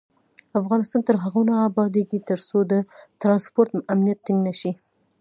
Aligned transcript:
افغانستان 0.59 1.01
تر 1.07 1.15
هغو 1.23 1.41
نه 1.49 1.55
ابادیږي، 1.69 2.19
ترڅو 2.29 2.57
د 2.71 2.73
ترانسپورت 3.21 3.71
امنیت 3.93 4.19
ټینګ 4.25 4.39
نشي. 4.47 4.71